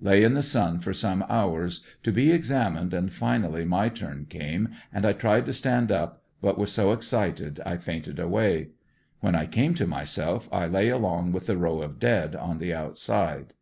Lay 0.00 0.22
in 0.22 0.34
the 0.34 0.44
sun 0.44 0.78
for 0.78 0.92
some 0.94 1.24
hours 1.28 1.80
to 2.04 2.12
be 2.12 2.30
examined, 2.30 2.94
and 2.94 3.12
finally 3.12 3.64
my 3.64 3.88
turn 3.88 4.26
came 4.30 4.68
and 4.94 5.04
I 5.04 5.12
tried 5.12 5.44
to 5.46 5.52
stand 5.52 5.90
up, 5.90 6.22
but 6.40 6.56
was 6.56 6.70
so 6.70 6.92
excited 6.92 7.58
I 7.66 7.78
fainted 7.78 8.20
away. 8.20 8.68
When 9.22 9.34
I 9.34 9.46
came 9.46 9.74
to 9.74 9.86
myself 9.88 10.48
I 10.52 10.68
lay 10.68 10.88
along 10.88 11.32
with 11.32 11.46
the 11.46 11.56
row 11.58 11.82
of 11.82 11.98
dead 11.98 12.36
on 12.36 12.58
the 12.58 12.72
outside. 12.72 13.54